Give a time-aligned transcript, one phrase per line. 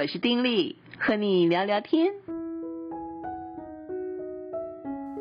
[0.00, 2.12] 我是丁力，和你聊聊天。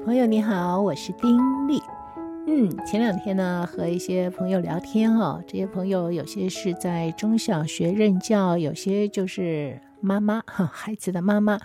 [0.06, 1.82] 朋友你好，我是丁力。
[2.46, 11.60] 嗯，前两天呢，和一些朋友聊天哦，这些朋友有些是在中小学任教，有些就是妈妈哈，孩子的妈妈。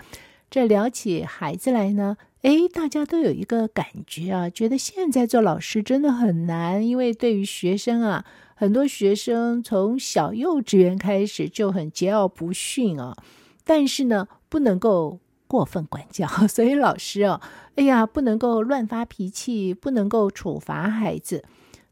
[0.48, 8.24] 这聊起孩子来呢，哎，大家都有一个感觉啊，觉得现在做老师真的很难，因为对于学生啊，
[8.54, 13.16] 很多学生从小幼稚园开始就很桀骜不驯啊，
[13.64, 15.18] 但是呢，不能够。
[15.48, 17.38] 过分管教， 所以老师哦，
[17.76, 21.44] 哎呀，不能够乱发脾气，不能够处罚孩子。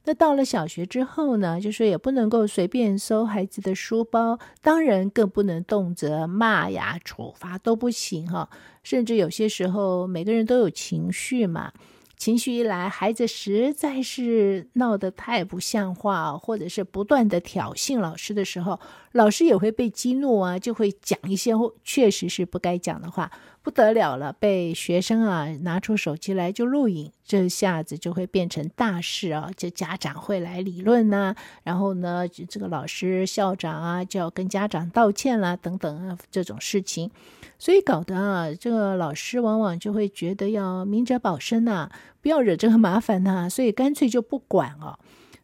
[0.05, 8.49] 那到了小学之后呢，就是也不能够随便搜孩子的书包，当然更不能动辄骂呀、处罚都不行哈。
[8.83, 11.73] 甚至有些时候，每个人都有情绪嘛。
[12.17, 18.79] 情绪一来，孩子实在是闹得太不像话，或者是不断的挑衅老师的时候，
[19.13, 23.31] 老师也会被激怒啊，就会讲一些确实是不该讲的话，
[23.63, 37.11] 不得了了，被学生啊拿出手机来就录影，这下子就会变成大事啊，就家长会来理论呐、然后呢，这个老师校长啊就要跟家长道歉啦，等等啊这种事情。
[37.59, 41.91] 所以搞得啊，这个老师往往就会觉得要明哲保身呐、
[42.23, 44.99] 不要惹这个麻烦呐、所以干脆就不管哦。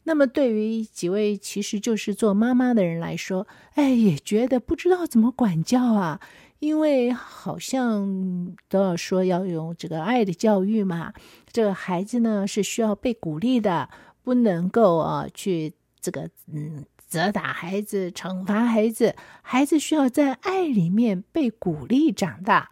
[0.04, 6.20] 那么对于几位其实就是做妈妈的人来说，哎，也觉得不知道怎么管教啊，
[6.58, 11.12] 因为好像都要说要用这个爱的教育嘛，
[11.50, 13.88] 这个孩子呢是需要被鼓励的，
[14.22, 16.84] 不能够啊去这个嗯。
[17.08, 22.68] 责打孩子，惩罚孩子，孩子需要在爱里面被鼓励长大，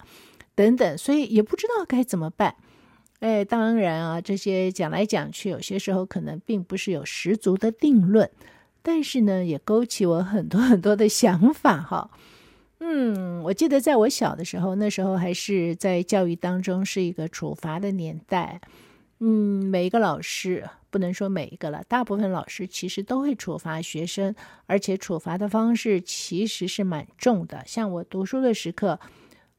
[0.56, 2.56] 等等，所以也不知道该怎么办。
[3.20, 8.28] 哎，当然啊，这些讲来讲去，有些时候可能并不是有十足的定论，
[8.82, 12.10] 但是呢，也勾起我很多很多的想法哈。
[12.86, 18.60] 嗯，我记得在我小的时候，那时候还是在教育当中是一个处罚的年代。
[19.20, 20.68] 嗯，每一个老师。
[20.90, 24.32] 不能说每一个了，大部分老师其实都会处罚学生，
[24.66, 27.64] 而且处罚的方式其实是蛮重的。
[27.66, 29.00] 像我读书的时刻，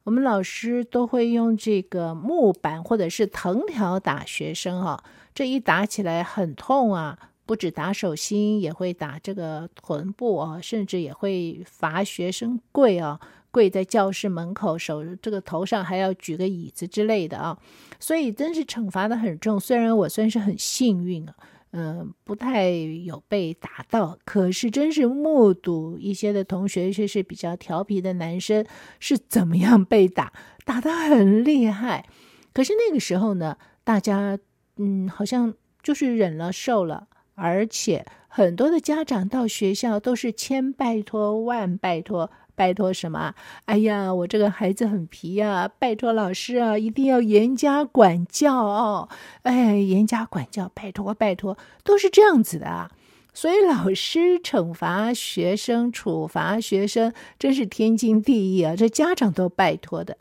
[0.04, 5.04] 我们老师都会用这个木板或者是藤条打学生哈，
[5.34, 13.18] 这一打起来很痛啊，不止打手心，也会打这个臀部啊，甚至也会罚学生跪啊。
[13.52, 17.58] 跪在教室门口，手这个头上还要举个椅子之类的啊，
[17.98, 19.58] 所以真是惩罚的很重。
[19.58, 21.34] 虽然我算是很幸运啊，
[21.70, 28.66] 嗯、不太有被打到，可是真是目睹一些的同学，却是比较调皮的男生
[29.00, 30.30] 是怎么样被打，
[30.66, 32.04] 打得很厉害。
[32.52, 34.38] 可是那个时候呢，大家
[34.76, 42.30] 嗯，好像就是忍了受了，而且很多的家长到学校都是千拜托万拜托。
[42.56, 43.34] 拜托什么？
[43.66, 45.70] 哎呀，我这个孩子很皮呀！
[45.78, 49.10] 拜托老师啊，一定要严加管教哦！
[49.42, 52.90] 哎，严加管教，拜托拜托，都是这样子的啊。
[53.34, 58.74] 所以老师惩罚学生、处罚学生，真是天经地义啊！
[58.74, 60.16] 这家长都拜托的。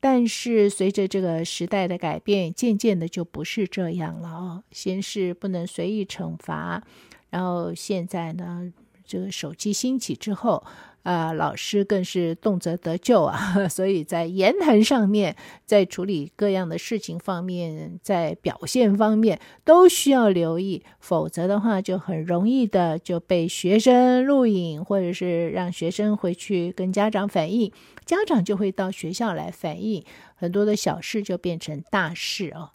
[0.00, 4.64] 但是随着这个时代的改变，渐渐的就不是这样了哦。
[4.70, 6.82] 先是不能随意惩罚，
[7.30, 8.72] 然后现在呢，
[9.06, 10.62] 这个手机兴起之后。
[11.06, 13.38] 啊，老师更是动辄得咎啊，
[13.70, 27.70] 所以在言谈上面，在处理各样的事情方面，在表现方面都需要留意，否则的话就很容易的就被学生录影，或者是让学生回去跟家长反映，
[28.04, 30.02] 家长就会到学校来反映，
[30.34, 32.70] 很多的小事就变成大事哦。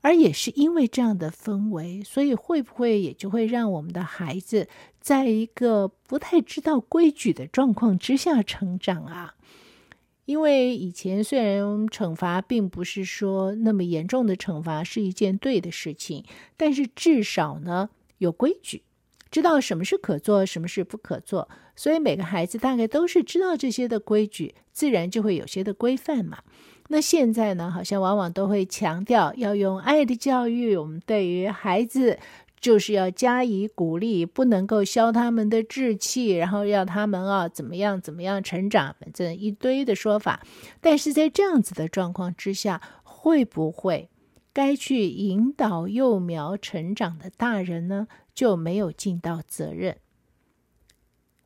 [0.00, 4.68] 而也是因为这样的氛围，所以会不会也就会让我们的孩子
[5.00, 9.34] 在一个不太知道规矩的状况之下成长啊？
[10.26, 16.24] 因为以前虽然惩罚并不是说那么严重的惩罚是一件对的事情，
[16.56, 18.84] 但是至少呢有规矩，
[19.30, 26.38] 知道什么是可做，什么是不可做，所以每个孩子大概都是知道这些的规矩，自然就会有些的规范嘛。
[26.92, 32.18] 那现在呢，好像往往都会强调要用爱的教育，我们对于孩子
[32.60, 40.42] 就是要加以鼓励，不能够消他们的志气，然后要他们啊怎么样怎么样成长，反正一堆的说法。
[40.80, 44.10] 但是在这样子的状况之下，会不会
[44.52, 49.96] 该去引导幼苗成长的大人呢，就没有尽到责任？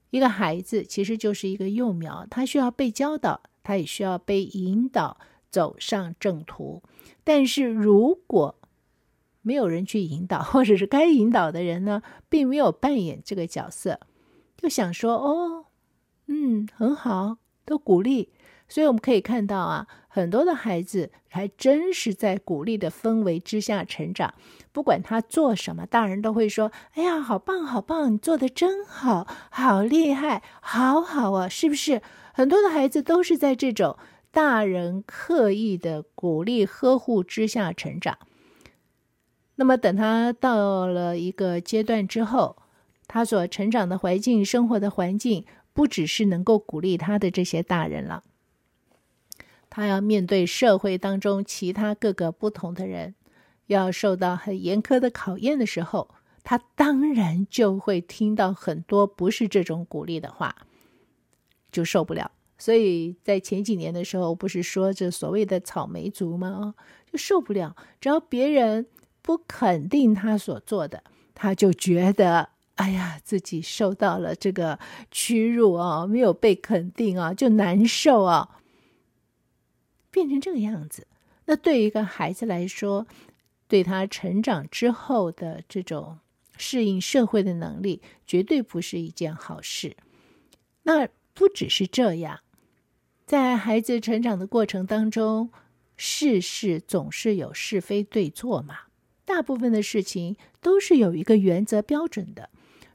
[0.08, 5.18] 一个孩子其实就是一个幼苗，他需要被教导，他也需要被引导。
[5.54, 6.82] 走上正途，
[7.22, 8.56] 但是如果
[9.42, 14.00] 没有人去引导， 或者是该引导的人呢，并没有扮演这个角色，
[14.56, 15.66] 就想说哦，
[16.26, 18.30] 嗯，很好，都鼓励。
[18.66, 24.34] 所以我们可以看到啊，很多的孩子还真是在鼓励的氛围之下成长。
[24.72, 32.02] 不管他做什么，大人都会说：“哎呀，好棒，好棒，你做的真好，好厉害，好好啊，是不是？”
[32.36, 33.96] 很多的孩子都是在这种
[34.34, 38.18] 大人刻意的鼓励呵护之下成长。
[39.54, 42.56] 那么，等他到了一个阶段之后，
[43.06, 48.24] 他所成长的环境、生活的环境，不只是能够鼓励他的这些大人了。
[49.70, 53.14] 他要面对社会当中其他各个不同的人，
[53.68, 56.10] 要受到很严苛的考验的时候，
[56.42, 60.66] 他当然就会听到很多不是这种鼓励的话，
[61.70, 62.32] 就受不了。
[62.56, 66.74] 所以在前几年的时候，不是说这所谓的草莓族吗？
[67.10, 68.86] 就受不了，只要别人
[69.22, 71.02] 不肯定他所做的，
[71.34, 74.78] 他就觉得哎呀，自己受到了这个
[75.10, 78.60] 屈辱啊，没有被肯定啊，就难受啊。
[80.10, 81.06] 变成这个样子，
[81.46, 83.06] 那对于一个孩子来说，
[83.66, 86.18] 对他成长之后的这种
[86.56, 89.96] 适应社会的能力，绝对不是一件好事。
[90.84, 92.40] 那不只是这样，
[93.26, 95.50] 在孩子成长的过程当中，
[95.96, 98.76] 事事总是有是非对错嘛，
[99.24, 102.48] 大部分的事情都是有一个原则标准的。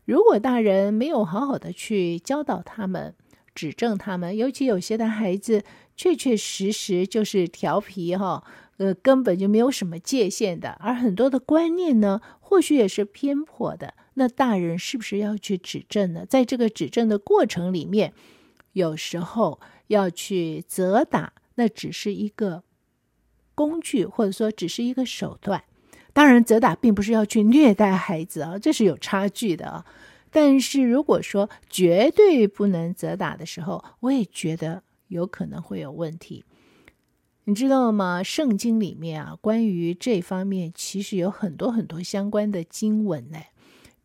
[0.06, 3.14] 如果大人没有好好的去教导他们，
[3.54, 5.64] 指正他们，尤其有些的孩子。
[6.00, 8.46] 确确实实就是调皮哈，
[8.78, 13.96] 呃，根本就没有什么界限的，而很多的观念呢，或许也是偏颇的。
[14.20, 16.24] 那大人是不是要去指正呢？
[16.28, 18.14] 在这个指正的过程里面，
[18.74, 22.62] 有时候要去责打，那只是一个
[23.56, 25.64] 工具，或者说只是一个手段。
[26.14, 29.86] 当然，责打并不是要去虐待孩子啊，这是有差距的啊。
[30.30, 34.84] 但是如果说绝对不能责打的时候，我也觉得。
[35.10, 36.46] 有可能会有问题，
[37.46, 38.22] 你知道吗？
[38.22, 43.40] 圣经里面啊，关于这方面其实有很多很多相关的经文呢。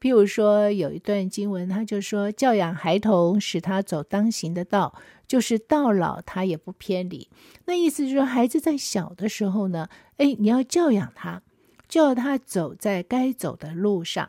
[0.05, 4.95] 譬如说，有一段经文，他就说：“教养孩童，使他走当行的道，
[5.27, 7.31] 就是到老他也不偏离。”
[7.65, 11.41] 那意思就是说，孩子在小的时候呢，哎，你要教养他，
[11.89, 14.29] 叫他走在该走的路上。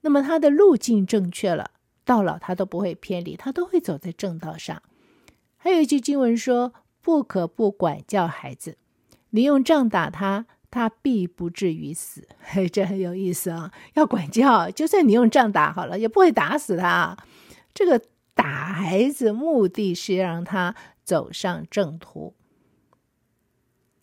[0.00, 1.72] 那么他的路径正确了，
[2.06, 4.82] 到老他都不会偏离，他都会走在正道上。
[5.58, 8.78] 还有一句经文说：“不可不管教孩子，
[9.28, 13.72] 你用杖打他，他必不至于死。”嘿，这很有意思啊！
[13.94, 17.16] 要管教，就算你用杖打好了，也不会打死他。
[17.72, 18.00] 这个
[18.34, 20.74] 打孩子，目的是让他
[21.04, 22.34] 走上正途。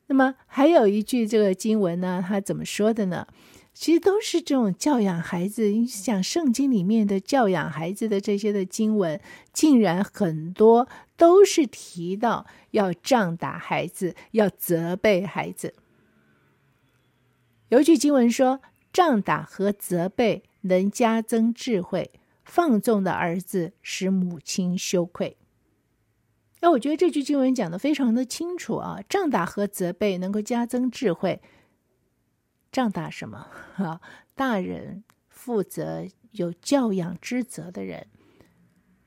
[0.08, 3.28] 那么还有一句这个经文呢，他怎么说的呢？
[3.74, 9.20] 其实都是这种教养孩子，你想圣经里面的教养孩子的这些的经文，
[9.52, 10.88] 竟然很多
[11.18, 15.74] 都是提到要杖打孩子，要责备孩子。
[17.76, 18.62] 有一句经文说
[18.94, 22.10] ：“仗打和责备能加增智慧，
[22.46, 25.36] 放纵的儿子使母亲羞愧。”
[26.62, 31.42] 那我觉得这句经文讲的非常的清楚啊，仗打和责备能够加增智慧。
[32.72, 33.46] 仗打什么？
[33.76, 34.00] 哈，
[34.36, 38.08] 大人负责有教养之责的人，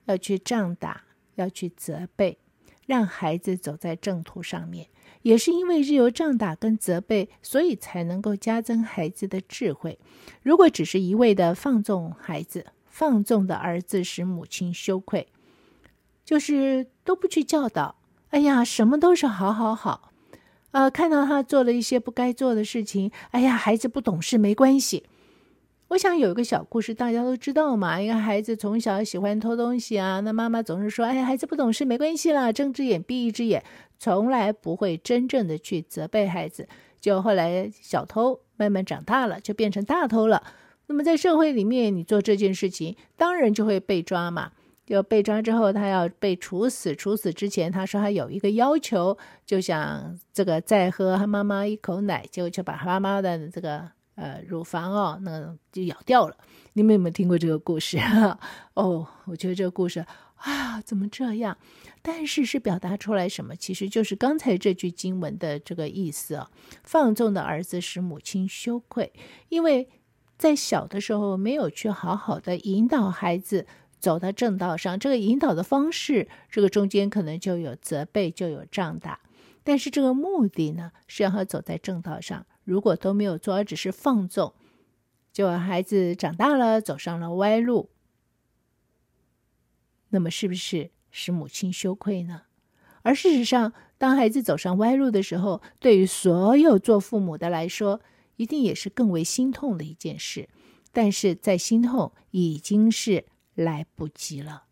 [0.05, 1.05] 要去仗打，
[1.37, 2.39] 要去责备，
[2.85, 4.89] 让孩子走在正途上面。
[5.23, 9.99] 也是因为日由仗打跟责备，所以才能够加增孩子的智慧。
[10.43, 15.29] 如果只是一味的放纵孩子，放纵的儿子使母亲羞愧，
[16.25, 17.97] 就是都不去教导。
[18.31, 20.13] 哎呀，什么都是好好好。
[20.73, 25.05] 呃，看到他做了一些不该做的事情，哎呀，孩子不懂事没关系。
[25.89, 27.99] 我想有一个小故事，大家都知道嘛。
[27.99, 33.65] 一个孩子从小喜欢偷东西啊，那妈妈总是说：“哎呀，孩子不懂事没关系啦，睁只眼闭一只眼，
[33.99, 36.69] 从来不会真正的去责备孩子。”
[37.01, 40.43] 就后来小偷慢慢长大了，就变成大偷了。
[40.87, 44.53] 那么在社会里面，你做这件事情，当然就会被抓嘛。
[44.85, 46.97] 就被抓之后，他要被处死。
[46.97, 56.35] 处死之前，他说他有一个要求，就想这个再喝他妈妈一口奶，结果就把他妈妈的这个呃乳房哦，那就咬掉了。
[56.73, 57.99] 你们有没有听过这个故事？
[58.73, 60.03] 哦，我觉得这个故事
[60.39, 61.59] 啊，怎么这样？
[62.03, 63.55] 但是是表达出来什么？
[63.55, 66.51] 其实就是刚才这句经文的这个意思啊。
[66.83, 69.13] 放纵的儿子使母亲羞愧，
[69.49, 69.89] 因为
[70.37, 73.67] 在小的时候没有去好好的引导孩子。
[74.01, 79.19] 走到正道上，这个引导的方式，这个中间可能就有责备，就有仗打，
[79.65, 82.47] 但是这个目的呢，是让他走在正道上。
[82.63, 84.55] 如果都没有做，而只是放纵，
[85.33, 87.91] 就孩子长大了，走上了歪路，
[90.11, 92.43] 那么是不是使母亲羞愧呢？
[93.03, 98.01] 而事实上，当孩子走上歪路的时候，对于所有做父母的来说，
[98.37, 100.49] 一定也是更为心痛的一件事。
[100.93, 104.65] 但是在心痛已经是来不及了，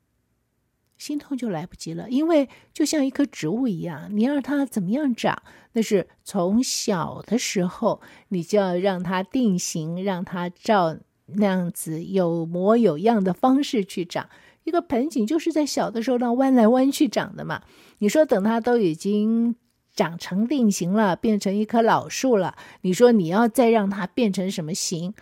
[0.98, 14.28] 心痛就来不及了，因为就像一棵植物一样，你让它怎么样长，那是从小的时候，你就要让它定型，让它照那样子有模有样的方式去长。
[14.66, 17.62] 一个盆景就是在小的时候让弯来弯去长的嘛。
[17.98, 19.54] 你说等它都已经
[19.94, 25.14] 长成定型了，变成一棵老树了，你说你要再让它变成什么形？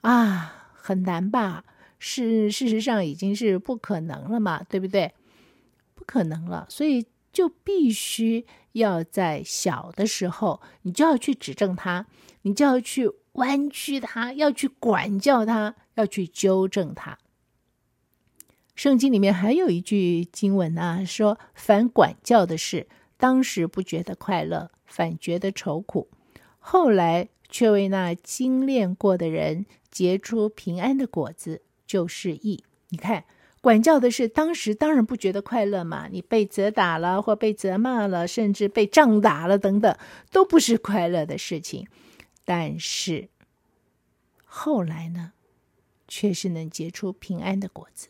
[0.00, 1.64] 啊，很难吧？
[1.98, 5.12] 是，事实上已经是不可能了嘛，对不对？
[5.94, 12.06] 不可能了，所以就必须要在小的时候，你就要去指正它，
[12.42, 17.18] 你就要去弯曲它，要去管教它，要去纠正它。
[18.76, 26.06] 圣经里面还有一句经文啊，说：“凡管教的事，当时不觉得快乐，反觉得愁苦；
[26.58, 32.62] 后来却为那精炼过的人。”结出平安的果子就是义。
[32.90, 33.24] 你看，
[33.62, 36.08] 管教的事，当时当然不觉得快乐嘛。
[36.08, 39.96] 你被责打了，或被责骂了，甚至被杖打了，等等，
[40.30, 41.88] 都不是快乐的事情。
[42.44, 43.30] 但是
[44.44, 45.32] 后来呢，
[46.06, 48.08] 却是能结出平安的果子。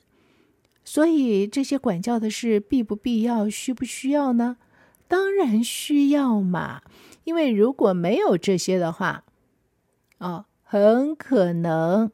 [0.86, 4.56] 所以这些管教的事必不必要，需不需要呢？
[5.06, 6.80] 当然需要嘛。
[7.24, 9.24] 因为如果没有这些的话，
[10.16, 10.46] 哦。
[10.68, 12.10] 很可能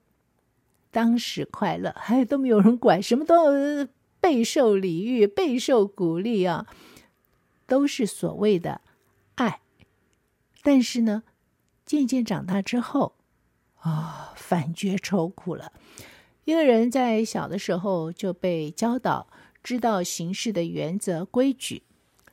[0.90, 3.88] 当时快乐，还都没有人管，什么都
[4.20, 6.66] 备受礼遇、备受鼓励啊，
[7.66, 8.82] 都是所谓的
[9.36, 9.62] 爱。
[10.62, 11.22] 但是呢，
[11.86, 13.14] 渐渐长大之后，
[13.80, 15.72] 啊、反觉愁苦了。
[16.44, 19.28] 一个人在小的时候就被教导，
[19.62, 21.82] 知道行事的原则规矩，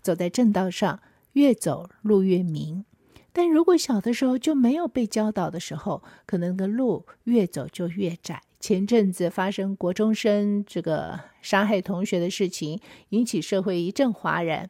[0.02, 1.00] 走在正道上，
[1.34, 2.86] 越走路越明。
[3.32, 8.42] 但如果小的时候就没有被教导的时候，可能的路越走就越窄。
[8.60, 14.70] 前阵子发生国中生这个杀害同学的事情，引起社会一阵哗然，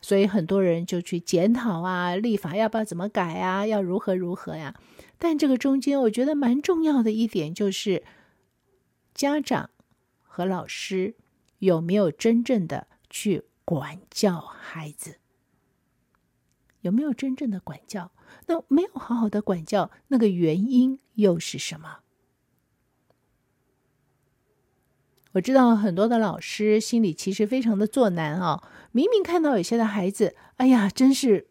[0.00, 4.74] 所以很多人就去检讨啊，立法要不要怎么改啊，要如何如何呀？
[5.18, 8.02] 但这个中间，我觉得蛮重要的一点就是，
[9.18, 9.70] 家长
[10.22, 11.16] 和老师
[11.58, 15.18] 有没有真正的去管教孩子？
[16.82, 18.12] 有没有真正的管教？
[18.46, 21.98] 那没有好好的管教，那个原因又是什么？
[25.32, 31.48] 我知道很多的老师心里其实非常的作难啊、明明看到有些的孩子，哎呀，真是，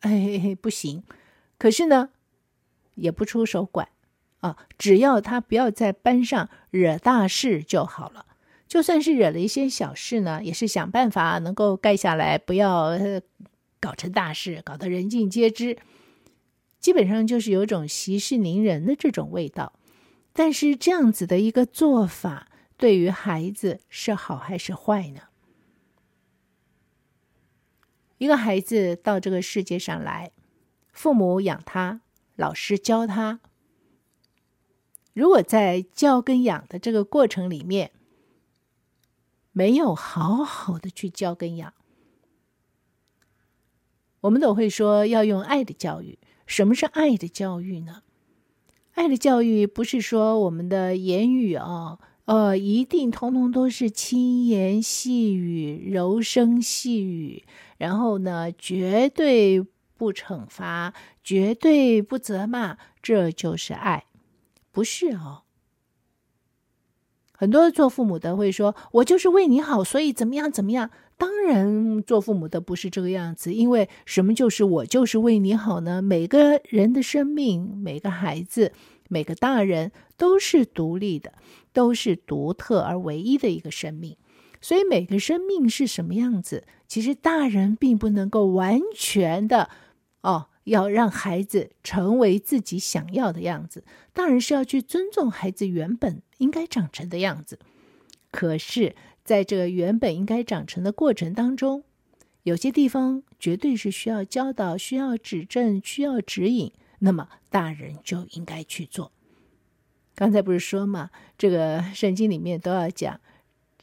[0.00, 1.02] 哎，不行。
[1.56, 2.10] 可是呢，
[2.96, 3.88] 也不出手管
[4.40, 8.26] 啊，只要他不要在班上惹大事就好了。
[8.66, 12.98] 就算是惹了一些小事呢，也是想办法能够盖下来，不要。
[13.80, 15.78] 搞成大事，搞得人尽皆知，
[16.80, 19.72] 基本上就是有种息事宁人的这种味道。
[20.32, 25.20] 但是这样子的一个做法，对于孩子是好还是坏呢？
[28.18, 30.32] 一个孩子到这个世界上来，
[30.92, 32.00] 父母养他，
[32.34, 33.38] 老师教他。
[35.18, 37.90] 如果在教跟养的这个过程里面，
[39.50, 41.74] 没有好好的去教跟养。
[44.20, 46.20] 我们都会说要用爱的教育。
[46.46, 48.04] 什么是爱的教育呢？
[48.92, 57.44] 爱的教育不是说我们的言语啊，呃，一定通通都是轻言细语、柔声细语，
[57.78, 59.60] 然后呢，绝对
[59.96, 60.94] 不惩罚，
[61.24, 64.04] 绝对不责骂，这就是爱，
[64.78, 65.42] 不是哦。
[67.32, 76.00] 很多做父母的会说：“我就是为你好，所以怎么样怎么样。”当然，做父母的不是这个样子，因为什么就是我就是为你好呢？
[76.00, 78.72] 每个人的生命，每个孩子，
[79.08, 81.32] 每个大人都是独立的，
[81.72, 84.16] 都是独特而唯一的一个生命。
[84.60, 89.70] 所以每个生命是什么样子，其实大人并不能够完全的
[90.20, 93.84] 哦，要让孩子成为自己想要的样子。
[94.12, 97.58] 大人是要去尊重孩子原本应该长成的样子，
[98.30, 98.94] 可是。
[99.24, 101.84] 在这个原本应该长成的过程当中，
[102.44, 109.12] 有些地方绝对是需要教导、需要指正、需要指引，那么大人就应该去做。
[110.14, 113.20] 刚才不是说嘛，这个圣经里面都要讲，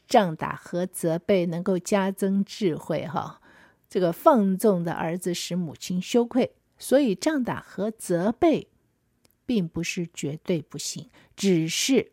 [0.08, 3.40] 杖打和责备能够加增智慧，哈，
[3.88, 8.68] 这个放纵的儿子使母亲羞愧，所以仗打和责备
[9.44, 12.12] 并不是绝对不行，只是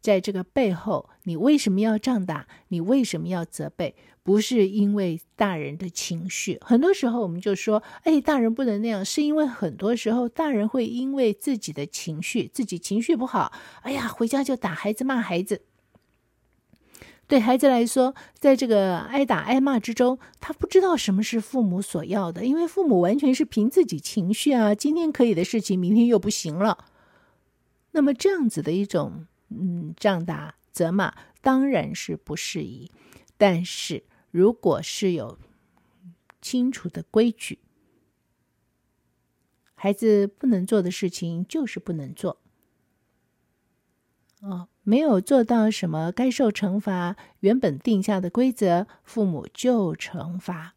[0.00, 2.46] 在这个背后，你为什么要仗打？
[2.68, 3.94] 你为什么要责备？
[4.22, 6.58] 不是因为大人的情绪。
[6.60, 13.52] 很多时候我们就说：“哎，大人不能那样。”是因为很多时候大人会因为自己的情绪，自己情绪不好，
[13.82, 15.62] 哎呀，回家就打孩子、骂孩子。
[17.30, 26.86] 对孩子来说，在这个挨打挨骂之中，他不知道什么是父母所要的，因为父母完全是凭自己情绪啊，今天可以的事情，明天又不行了。
[27.92, 32.90] 那么这样子的一种嗯，仗打责骂当然是不适宜，
[33.38, 35.38] 但是如果是有
[36.42, 37.60] 清楚的规矩，
[39.76, 42.40] 孩子不能做的事情就是不能做。
[44.40, 50.74] 哦，没有做到什么该受惩罚，原本定下的规则，父母就惩罚。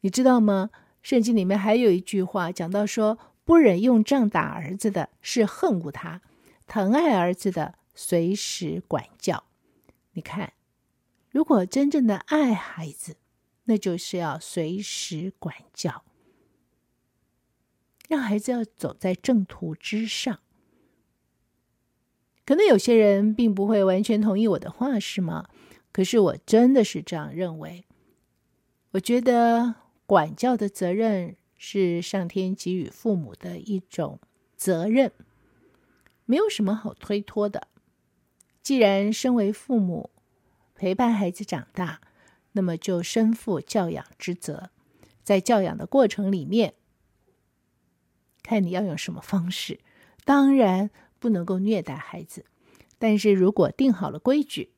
[0.00, 0.70] 你知道吗？
[1.02, 6.20] 圣经里面还有一句话讲到说，不忍用杖打儿子的是恨恶他，
[6.66, 9.44] 疼爱儿子的随时管教。
[10.12, 10.52] 你看，
[11.30, 13.16] 如果真正的爱孩子，
[13.64, 16.04] 那就是要随时管教，
[18.08, 20.40] 让孩子要走在正途之上。
[22.44, 25.48] 可能有些人并不会完全同意我的话，是吗？
[25.92, 27.84] 可是我真的是这样认为。
[28.92, 34.18] 我觉得管教的责任是上天给予父母的一种
[34.56, 35.12] 责任，
[36.24, 37.68] 没有什么好推脱的。
[38.60, 40.10] 既然身为父母，
[40.74, 42.00] 陪伴孩子长大，
[42.52, 44.70] 那么就身负教养之责。
[45.22, 46.74] 在教养的过程里面，
[48.42, 49.78] 看你要用什么方式。
[50.24, 50.90] 当然。
[51.22, 52.44] 不能够虐待孩子，
[52.98, 54.72] 但是如果定好了规矩，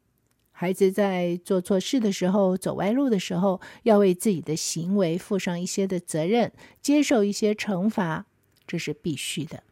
[0.53, 8.27] 孩子在做错事的时候、走歪路的时候，要为自己的行为负上一些的责任，接受一些惩罚，
[8.67, 9.63] 这是必须的。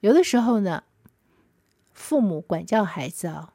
[0.00, 0.84] 有的时候呢，
[1.92, 3.52] 父母管教孩子啊，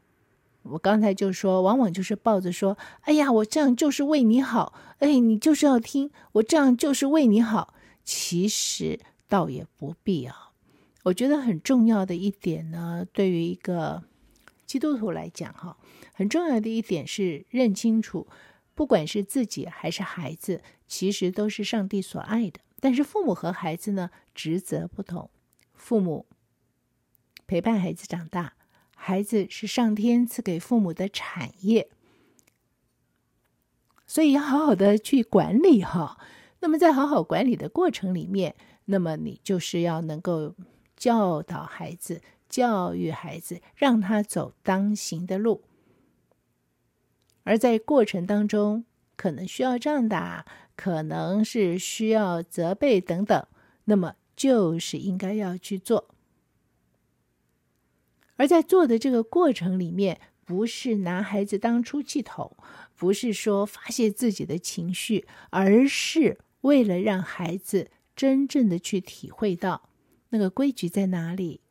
[0.62, 7.74] 我刚才就说，往往就是抱着说：“哎呀，我这样就是为你好，哎，你就是要听，我这样就是为你好。”
[8.06, 9.00] 其实。
[9.28, 10.52] 倒也不必啊，
[11.04, 14.04] 我觉得很重要的一点呢，对于一个
[14.66, 15.78] 基督徒来讲，哈，
[16.14, 18.28] 很重要的一点是认清楚，
[18.74, 22.60] 不管是自己还是孩子，其实都是上帝所爱的。
[22.80, 25.30] 但是父母和孩子呢，职责不同，
[25.74, 26.26] 父母
[27.48, 28.54] 陪伴孩子长大，
[28.96, 31.90] 孩子是上天赐给父母的产业，
[34.06, 36.20] 所以要好好的去管理哈。
[36.60, 38.56] 那么在好好管理的过程里面，
[38.86, 40.56] 那么你就是要能够
[40.96, 45.64] 教导孩子、教育孩子，让他走当行的路。
[47.44, 53.48] 而在过程当中，可能需要仗打，可能是需要责备等等，
[53.86, 56.10] 那么就是应该要去做。
[58.36, 62.56] 而在做的这个过程里面，不是拿孩子当出气筒，
[62.96, 67.92] 不是说发泄自己的情绪，而是为了让孩子。
[68.16, 69.90] 真正的去体会到
[70.30, 71.62] 那个规矩在哪里，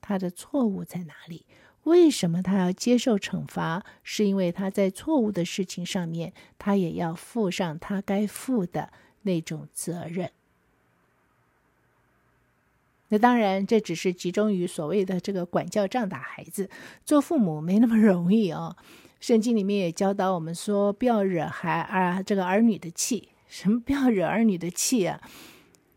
[0.00, 1.46] 他的错误在哪里？
[1.84, 3.84] 为什么他要接受惩罚？
[4.02, 10.30] 是因为他在错误的事情上面，他也要负上他该负的那种责任。
[13.08, 16.68] 那当然，这只是集中于所谓的这个管教杖打孩子。
[17.06, 18.76] 做父母没那么容易哦。
[19.18, 23.30] 圣经里面也教导我们说，不要惹孩啊这个儿女的气。
[23.46, 25.22] 什么不要惹儿女的气啊？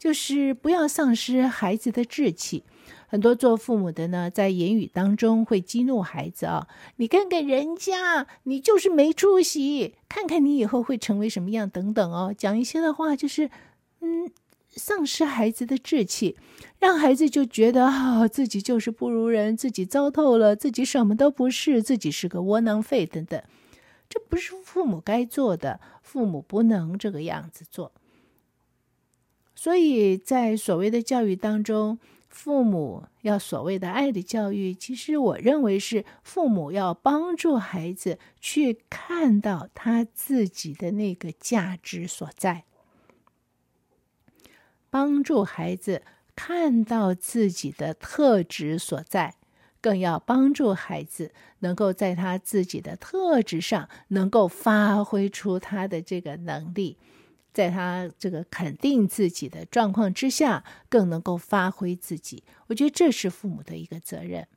[0.01, 2.63] 就是不要丧失孩子的志气。
[3.05, 6.67] 很多做父母的呢，在言语当中会激怒孩子啊！
[6.95, 13.51] 你看看人家，你就是没出息，看看你以后会成为什么样等等哦，讲一些的话就是，
[13.99, 14.31] 嗯，
[14.71, 16.35] 丧失孩子的志气，
[16.79, 23.39] 让孩子就觉得啊、哦，自己就是不如人，自己糟透了，自己什么都不是，自己是个窝囊废等等。
[24.09, 27.91] 这不是父母该做的，父母不能这个样子做。
[29.61, 42.63] 所以在所谓的教育当中，父母要所谓的爱的教育，其实我认为是父母要帮助孩子去看到他自己的那个价值所在，
[44.89, 46.01] 帮助孩子
[46.35, 49.35] 看到自己的特质所在，
[49.79, 56.97] 更要帮助孩子能够在他自己的特质上能够发挥出他的这个能力。
[57.53, 62.43] 在他这个肯定自己的状况之下，更能够发挥自己。
[62.67, 64.47] 我觉得这是父母的一个责任。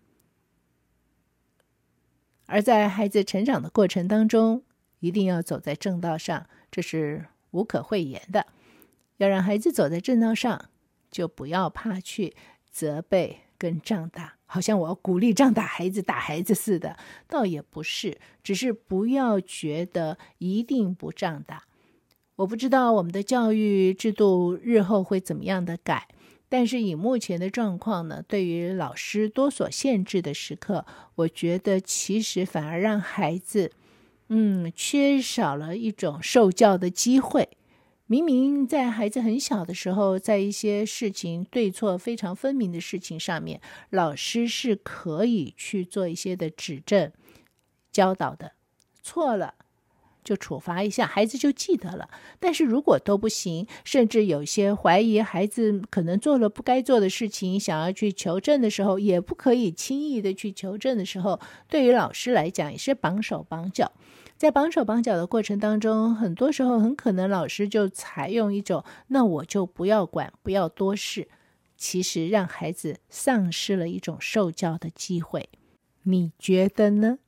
[2.46, 4.62] 而在孩子成长的过程当中，
[5.00, 8.46] 一定要走在正道上，这是无可讳言的。
[9.16, 10.70] 要让孩子走在正道上，
[11.10, 12.36] 就不要怕去
[12.70, 14.34] 责备跟仗打。
[14.46, 21.64] 好像我要鼓励仗打孩子、打孩子似的，倒也不是，只是不要觉得一定不仗打。
[22.36, 26.08] 我不知道我们的教育制度日后会怎么样的改，
[26.48, 33.70] 但是以目前的状况呢，对于老师多所限制的时刻，我觉得其实反而让孩子，
[34.28, 37.50] 嗯，缺少了一种受教的机会。
[38.06, 47.10] 明明在孩子很小的时候，在一些事情对错非常分明的事情上面，老师是可以去做一些的指正、
[47.92, 48.52] 教导的。
[49.02, 49.54] 错了
[50.24, 52.08] 就处罚一下，孩子就记得了。
[52.40, 63.92] 但是如果都不行，甚至有些怀疑孩子可能做了不该做的事情，想要去求证的时候，也不可以轻易的去求证的时候，对于老师来讲也是绑手绑脚。
[64.36, 71.28] 在绑手绑脚的过程当中，很多时候很可能老师就采用一种“那我就不要管，不要多事”，
[71.78, 75.48] 其实让孩子丧失了一种受教的机会。
[76.02, 77.18] 你觉得呢？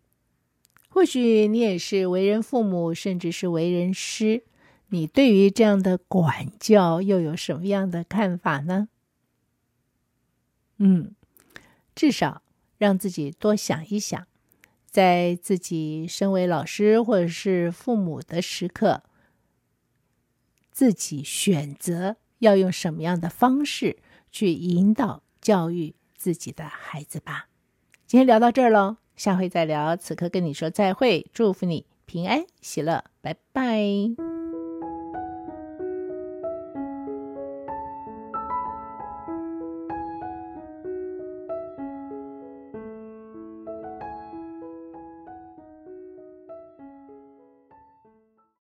[0.96, 4.44] 或许你也是为人父母，甚至是为人师，
[4.88, 8.88] 你对于这样的管教又有什么样的看法呢？
[10.78, 11.14] 嗯，
[11.94, 12.40] 至少
[12.78, 14.26] 让自己多想一想。
[14.86, 19.02] 在自己身为老师或者是父母的时刻，
[20.72, 23.98] 自己选择要用什么样的方式
[24.32, 27.50] 去引导教育自己的孩子吧。
[28.06, 29.96] 今天聊到这儿喽，下回再聊。
[29.96, 34.35] 此刻跟你说再会，祝福你平安喜乐，拜拜。